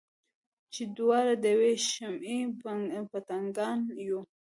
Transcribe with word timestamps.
چې 0.73 0.83
دواړه 0.97 1.33
د 1.43 1.45
یوې 1.53 1.73
شمعې 1.89 2.39
پتنګان 3.11 3.79
یو. 4.07 4.21